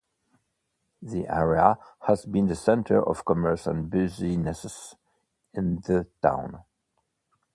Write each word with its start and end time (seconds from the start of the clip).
The 1.03 1.27
area 1.27 1.77
has 2.07 2.25
been 2.25 2.47
the 2.47 2.55
center 2.55 3.03
of 3.07 3.23
commerce 3.23 3.67
and 3.67 3.87
businesses 3.87 4.95
in 5.53 5.75
the 5.81 6.07
town. 6.23 6.63